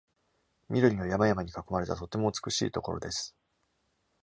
[0.69, 3.35] 緑の山々に囲まれた、とても美しいところです。